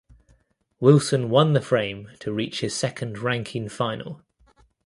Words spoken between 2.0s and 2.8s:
to reach his